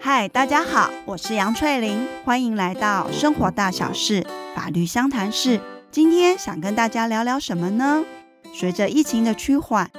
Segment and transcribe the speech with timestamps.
[0.00, 5.60] 嗨，大家好，我是杨翠玲，欢迎来到生活大小事法律相谈室。
[5.90, 8.04] 今天想跟大家聊聊什么呢？
[8.52, 9.90] 随着疫情的趋缓，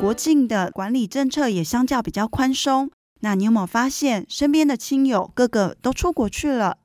[0.00, 2.90] 国境的管理政策也相较比较宽松。
[3.20, 6.78] 那你有没有发现，身边的亲友个个都出国去了？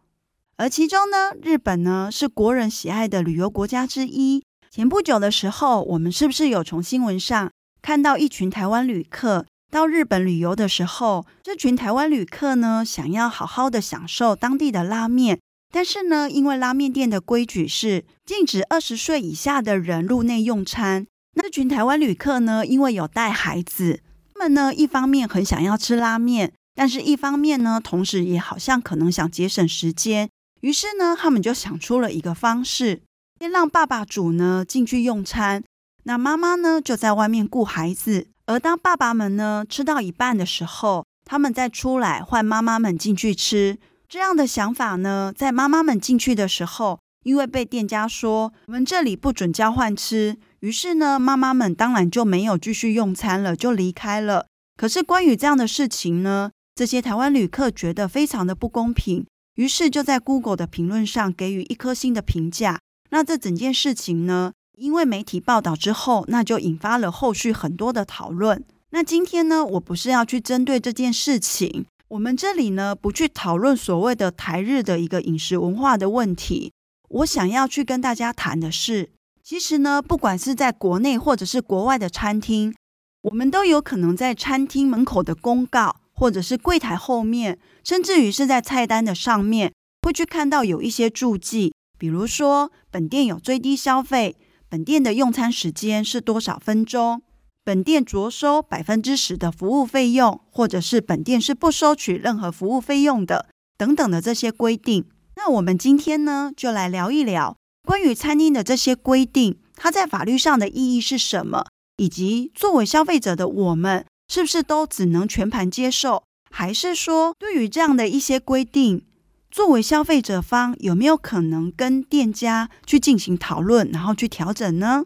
[0.57, 4.41] 而其中呢，日本呢是国人喜爱的旅游国家之一。
[4.71, 15.39] 前不久的时候，我们是不是有从新闻上看到一群台湾旅客到日本旅游的时候，这群台湾旅客呢想要好好的享受当地的拉面，
[15.73, 21.05] 但是呢，因为拉面店的规矩是禁止二十岁以下的人入内用餐。
[21.33, 24.01] 那这群台湾旅客呢，因为有带孩子，
[24.33, 30.29] 他们呢一方面很想要吃拉面，但是一方面呢，同时也好像可能想节省时间，
[30.65, 33.03] 于是呢，他们就想出了一个方式，
[33.39, 35.63] 先让爸爸煮呢进去用餐，
[36.05, 43.77] 那妈妈呢就在外面顾孩子，而当爸爸们呢吃到一半的时候，他们再出来换妈妈们进去吃。
[44.09, 50.35] 这样的想法呢，在妈妈们进去的时候，因为被店家说我们这里不准交换吃。
[50.61, 54.47] 于是呢，妈妈们当然就没有继续用餐了，就离开了。
[54.75, 62.79] 可是关于这样的事情呢，这些台湾旅客觉得非常的不公平，于是就在 Google 的评论上给予一颗星的评价。
[63.09, 68.63] 那这整件事情呢，因为媒体报道之后，那就引发了后续很多的讨论。
[68.91, 76.71] 那今天呢，我不是要去针对这件事情，我们这里呢不去讨论所谓的台日的一个饮食文化的问题。
[77.09, 79.09] 我想要去跟大家谈的是。
[79.43, 82.73] 其实呢，不管是在国内或者是国外的餐厅，
[83.21, 94.37] 我们都有可能在餐厅门口的公告，或者是柜台后面，甚至于是在菜单的上面，会去看到有一些注记，比如说本店有最低消费，
[94.69, 97.21] 本店的用餐时间是多少分钟，
[97.63, 105.05] 本店酌收百分之十的服务费用，或者是本店是不收取任何服务费用的，等等的这些规定。
[105.35, 107.57] 那我们今天呢，就来聊一聊。
[107.85, 111.65] 关于餐厅的这些规定，它在法律上的意义是什么？
[111.97, 116.23] 以及作为消费者的我们，是不是都只能全盘接受？
[116.49, 119.05] 还是说，对于这样的一些规定，
[119.51, 125.05] 作为消费者方，有没有可能跟店家去进行讨论，然后去调整呢？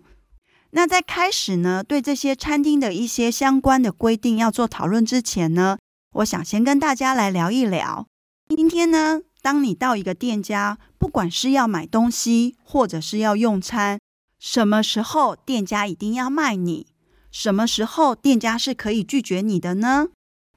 [0.71, 5.79] 那在开始呢，对这些餐厅的一些相关的规定要做讨论之前呢，
[6.17, 8.05] 我想先跟大家来聊一聊。
[8.55, 13.99] 今天呢，当你到一个店家，不管是要买东西，或者是要用餐，
[14.39, 16.85] 什么时候店家一定要卖你？
[17.31, 20.09] 什么时候店家是可以拒绝你的呢？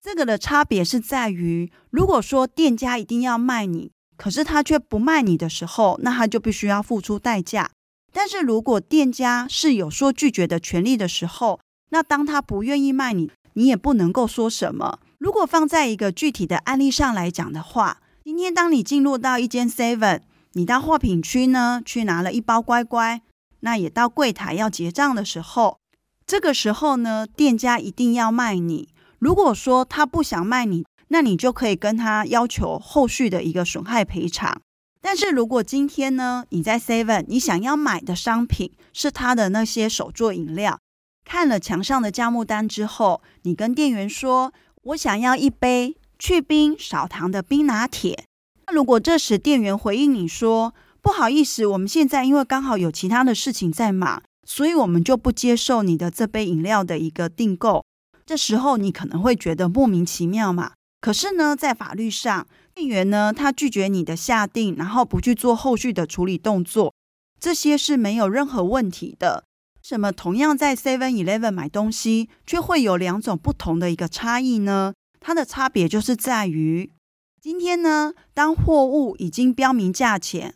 [0.03, 7.71] 这个的差别是在于，如果说店家一定要卖你，可是他却不卖你的时候，那他就必须要付出代价。
[8.13, 11.61] 但是如果店家是有说拒绝的权利的时候，
[11.91, 14.99] 那当他不愿意卖你，你也不能够说什么。
[15.19, 20.23] 如果放在一个具体的案例上来讲的话，今天，当你进入到一间 Seven，
[20.53, 23.23] 你到货品区呢，去拿了一包乖乖，
[23.61, 25.79] 那也到柜台要结账的时候，
[26.27, 28.89] 这个时候呢，店家一定要卖你。
[29.19, 34.61] 如果说他不想卖你，那你就可以跟他要求后续的一个损害赔偿。
[35.01, 40.79] 但是如果今天呢，你在 Seven，你想要买的商品是他的那些手作饮料，
[41.25, 44.53] 看了墙上的价目单之后，你跟店员说
[44.85, 48.27] ：“我想要一杯。”去冰少糖的冰拿铁。
[48.69, 50.73] 那如果这时店员回应你说
[51.03, 57.85] ：“不好意思，我们现在因为刚好有其他的事情在忙，所以我们就不接受你的这杯饮料的一个订购。”
[58.25, 60.73] 这时候你可能会觉得莫名其妙嘛。
[61.01, 66.95] 可是呢，在法律上，店员呢他拒绝你的下订，然后不去做后续的处理动作，
[67.41, 69.45] 这些是没有任何问题的。
[69.83, 74.95] 什么同样在 Seven Eleven 买东西，却会有两种不同的一个差异呢？
[75.19, 76.93] 它的差别就是在于，
[77.41, 80.55] 今天呢，当货物已经标明价钱，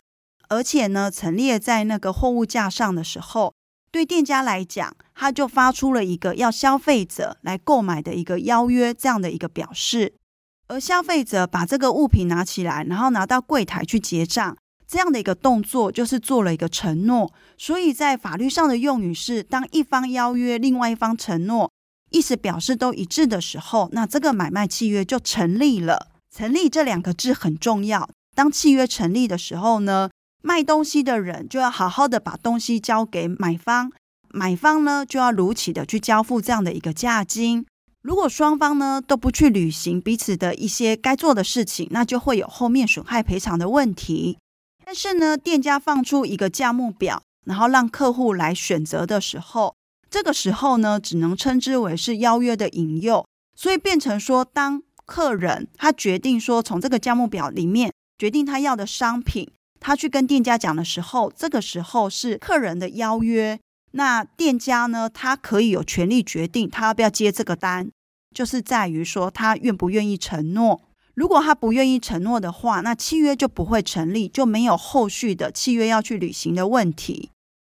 [0.48, 3.52] 而且呢，陈列在那个货物架上的时候，
[3.90, 10.14] 对店家来讲，他就发出了一个要消费者来购买的一个邀约这样的一个表示，
[10.68, 14.56] 而消费者把这个物品拿起来，然后拿到柜台去结账，
[14.86, 17.32] 这样的一个动作就是做了一个承诺。
[17.56, 21.70] 所以在法律上的用语是，当一方邀约，另外一方承诺。
[22.10, 26.08] 意思表示都一致的时候，那这个买卖契约就成立了。
[26.32, 28.08] 成立这两个字很重要。
[28.34, 30.10] 当契约成立的时候呢，
[30.46, 33.90] 卖东西的人就要好好的把东西交给买方，
[34.28, 37.66] 买方呢就要如期的去交付这样的一个价金。
[38.00, 44.38] 如果双方呢都不去履行彼此的一些该做的事情，那就会有后面损害赔偿的问题。
[44.84, 49.74] 但是呢，店家放出一个价目表，然后让客户来选择的时候，
[50.08, 53.26] 这个时候呢，只能称之为是邀约的引诱。
[53.56, 59.50] 所以变成说，当客人他决定说从这个价目表里面决定他要的商品，
[59.80, 63.58] 他去跟店家讲的时候，这个时候是客人的邀约。
[63.92, 67.90] 那店家呢，他可以有权利决定他要不要接这个单，
[68.34, 70.82] 就是在于说他愿不愿意承诺。
[71.14, 77.30] 如果他不愿意承诺的话，那契约就不会成立，就没有后续的契约要去履行的问题。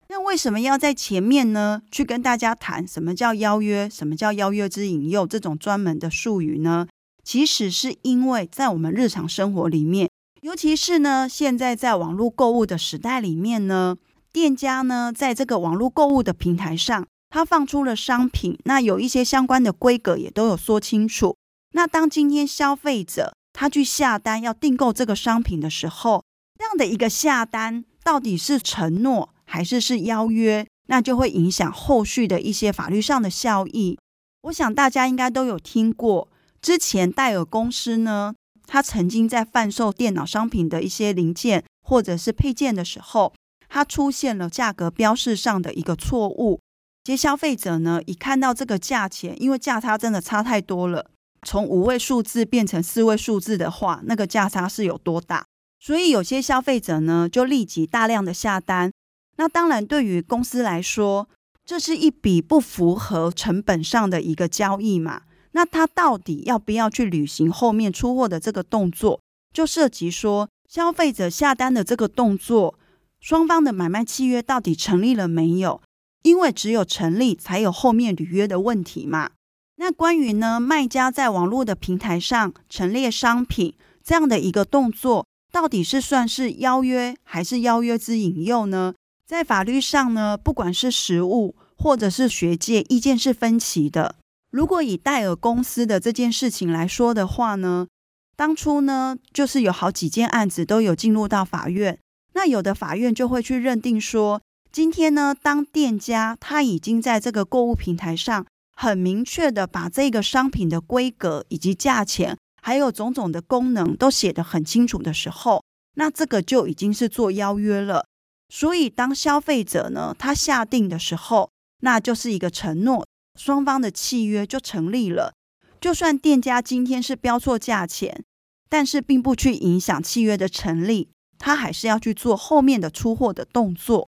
[0.08, 1.82] 那为什么要在前面呢？
[1.90, 6.86] 去跟大家谈什么叫邀约，什么叫邀约之引诱这种专门的术语呢？
[7.22, 10.08] 其实是因为在我们日常生活里面，
[10.44, 13.96] 尤其是呢现在在网络购物的时代里面呢，
[14.30, 21.34] 店家呢在这个网络购物的平台上，他放出了商品，那有一些相关的规格也都有说清楚。
[21.72, 26.22] 那当今天消费者他去下单要订购这个商品的时候，
[26.58, 33.98] 这样的一个下单到底是承诺还是是邀约，那就会影响后续的一些法律上的效益。
[34.42, 36.28] 我想大家应该都有听过，
[36.60, 38.34] 之前戴尔公司呢，
[38.66, 43.32] 他曾经在贩售电脑商品的一些零件或者是配件的时候，
[43.68, 46.60] 它出现了价格标示上的一个错误。
[47.02, 51.10] 这些消费者呢，一看到这个价钱，因为价差真的差太多了。
[51.42, 55.44] 从五位数字变成四位数字的话，那个价差是有多大？
[55.78, 58.90] 所以有些消费者呢，就立即大量的下单。
[59.36, 61.28] 那当然，对于公司来说，
[61.66, 65.22] 这是一笔不符合成本上的一个交易嘛。
[65.54, 69.20] 那他到底要不要去履行后面出货的这个动作？
[69.52, 72.74] 就涉及说，消费者下单的这个动作，
[73.20, 75.80] 双方的买卖契约到底成立了没有？
[76.22, 79.30] 因为只有成立，才有后面履约的问题嘛。
[79.76, 88.94] 那关于呢，卖家在网络的平台上陈列商品这样的一个动作，到底是算是邀约还是邀约之引诱呢？
[89.24, 94.16] 在法律上呢，不管是实务或者是学界，意见是分歧的。
[94.54, 97.88] 如果以戴尔公司的这件事情来说的话呢，
[98.36, 101.98] 当初呢，就是有好几件案子都有进入到法院，
[102.34, 104.40] 那有的法院就会去认定说，
[104.70, 108.46] 今天呢，当店家他已经在这个购物平台上。
[108.76, 115.62] 很明确的把这个商品的规格以及价钱，还有种种的功能都写得很清楚的时候，
[115.94, 118.06] 那这个就已经是做邀约了。
[118.48, 121.50] 所以当消费者呢，他下定的时候，
[121.82, 123.06] 那就是一个承诺，
[123.38, 125.34] 双方的契约就成立了。
[125.80, 128.24] 就算店家今天是标错价钱，
[128.68, 134.08] 但是并不去影响契约的成立，他还是要去做后面的出货的动作。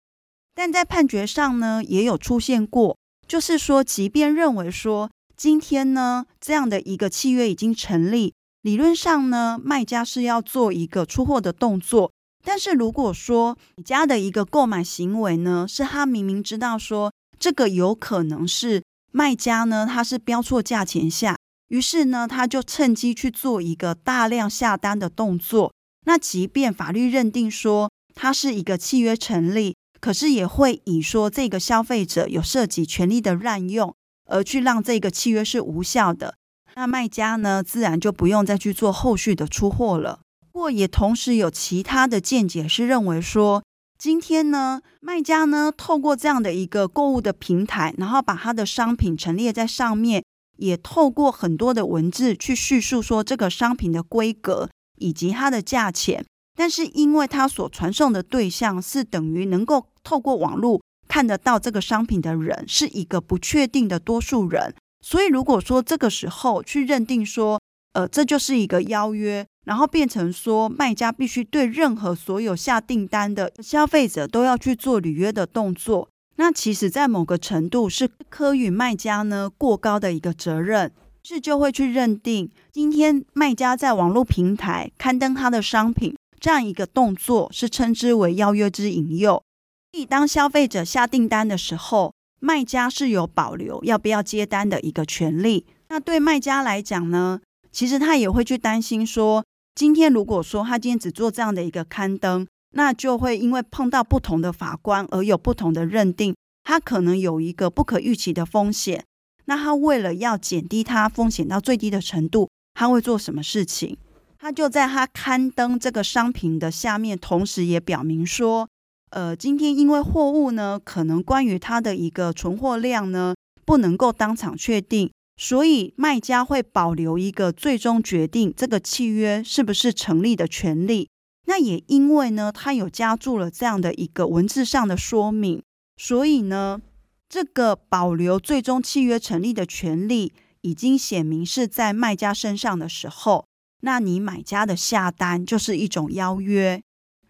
[0.55, 2.97] 但在判决上呢，也有出现过。
[3.27, 12.11] 就是说，即便认为说今天呢，这样的一个契约已经成立，理论上呢，卖家是要做一个出货的动作。
[12.45, 18.81] 但是如果说你家的一个购买行为呢，是他明明知道说这个有可能是
[19.17, 21.35] 卖家呢，他是标错价钱下，
[21.69, 25.73] 于是呢，他就趁机去做一个大量下单的动作。
[26.05, 29.75] 那即便法律认定说它是一个契约成立。
[29.99, 33.95] 可是也会以说这个消费者有涉及权利的滥用，
[34.29, 36.35] 而去让这个契约是无效的。
[36.75, 40.19] 那卖家呢，自然就不用再去做后续的出货了。
[40.39, 43.63] 不过也同时有其他的见解是认为说，
[43.97, 50.23] 今天呢，卖家呢透过这样的一个购物的平台，然后把他的商品陈列在上面，
[50.57, 56.23] 也透过很多的文字去叙述说这个商品的规格以及它的价钱。
[56.55, 67.59] 但是，因为他所传送的对象是等于能够透过网络看得到这个商品的人是一个不确定的多数人，所以如果说这个时候去认定说，
[67.93, 76.07] 呃，这就是一个邀约，然后变成说卖家必须对任何所有下订单的消费者都要去做履约的动作，
[76.37, 86.15] 那其实在某个程度是科与卖家呢过高的一个责任，是就会去认定今天卖家在网络平台刊登他的商品。
[86.39, 89.43] 这样一个动作是称之为邀约之引诱。
[89.91, 95.65] 所以当消费者下订单的时候，卖家是有保留要不要接单的一个权利。
[95.89, 99.43] 那对卖家来讲呢，其实他也会去担心说，
[99.77, 109.05] 今天如果说他今天只做这样的一个刊登，那就会因为碰到不同的法官而有不同的认定，他可能有一个不可预期的风险。
[109.45, 113.95] 那他为了要减低他风险到最低的程度，他会做什么事情？
[114.39, 118.67] 他就在他刊登这个商品的下面，同时也表明说，
[119.11, 131.07] 呃，今天因为货物呢，可能关于它的一个存货量呢，不能够当场确定，所以卖家会保留一个最终决定这个契约是不是成立的权利。
[131.45, 135.61] 那也因为呢，它有加注了这样的一个文字上的说明，
[135.95, 136.81] 所以呢，
[137.29, 143.45] 这个保留最终契约成立的权利已经写明是在卖家身上的时候，
[143.81, 146.81] 那你买家的下单就是一种邀约。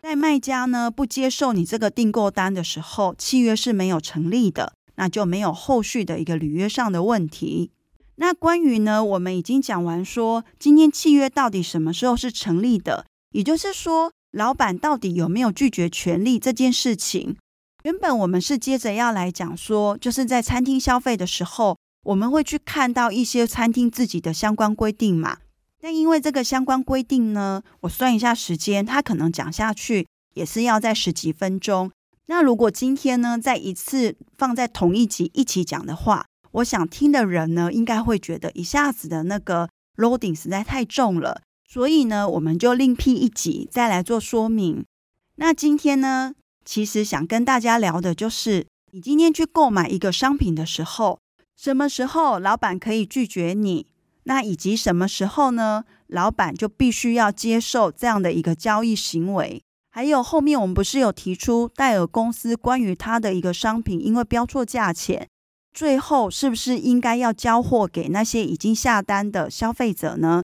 [0.02, 7.72] 在卖家呢不接受你这个订购单的时候，契约是没有成立的，那就没有后续的一个履约上的问题。
[8.20, 13.06] 那关于呢，我们已经讲完说，今天契约到底什么时候是成立的？
[13.32, 17.36] 也就是说，老板到底有没有拒绝权利这件事情？
[17.84, 25.38] 原本我们是接着要来讲说，就是在餐厅消费的时候，我们会去看到一些餐厅自己的相关规定嘛。
[25.80, 31.92] 但因为这个相关规定呢，我算一下时间，它可能讲下去也是要在十几分钟。
[32.26, 36.26] 那如果今天呢，再一次放在同一集一起讲的话，
[36.58, 41.42] 我想听的人呢，应该会觉得一下子的那个 loading 实在太重了。
[41.68, 44.84] 所以呢，我们就另辟一集再来做说明。
[45.36, 46.34] 那今天呢，
[46.66, 51.20] 其实想跟大家聊的就是，你今天去购买一个商品的时候，
[51.56, 53.86] 什么时候老板可以拒绝你？
[54.24, 59.62] 那以及什么时候呢，老板就必须要接受这样的一个交易行为？
[59.92, 65.28] 还有后面我们不是有提出戴尔公司关于他的一个商品，因为标错价钱，
[65.77, 70.41] 最后是不是应该要交货给那些已经下单的消费者呢？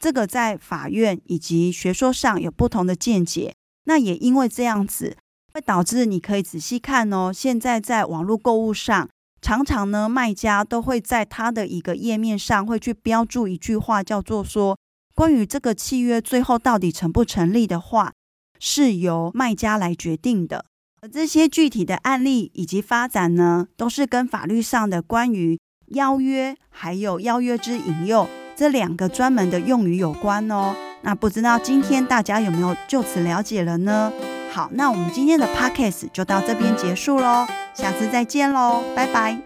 [0.00, 5.16] 这个在法院以及学说上有不同的见解，那也因为这样子，
[5.54, 7.32] 会导致你可以仔细看哦。
[7.32, 9.08] 现在在网络购物上，
[9.40, 14.76] 常常呢，卖家都会在他的一个页面上会去标注一句话，叫做说，
[15.14, 18.12] 关于这个契约最后到底成不成立的话，
[18.58, 20.64] 是由卖家来决定的。
[21.02, 28.28] 而这些具体的案例以及发展呢，都是跟法律上的关于邀约还有邀约之引诱。
[28.54, 34.12] 这两个专门的用语有关哦，那不知道今天大家有没有就此了解了呢？
[34.52, 39.42] 好，那我们今天的 podcast 就到这边结束喽，下次再见喽，拜拜。